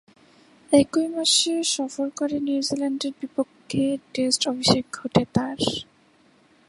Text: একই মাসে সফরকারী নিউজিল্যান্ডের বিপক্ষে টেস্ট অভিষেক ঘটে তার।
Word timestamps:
একই 0.71 1.07
মাসে 1.07 1.53
সফরকারী 1.75 2.37
নিউজিল্যান্ডের 2.39 3.13
বিপক্ষে 3.19 3.85
টেস্ট 4.13 4.41
অভিষেক 4.47 4.83
ঘটে 4.93 5.23
তার। 5.33 5.59